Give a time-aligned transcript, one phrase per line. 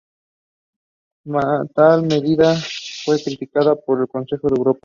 [1.75, 2.55] Tal medida
[3.05, 4.79] fue criticada por el Consejo de Europa.